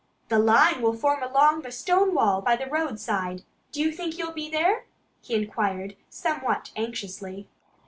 [0.29, 3.43] "The line will form along the stone wall by the roadside....
[3.71, 4.85] Do you think you'll be there?"
[5.21, 7.47] he inquired somewhat anxiously.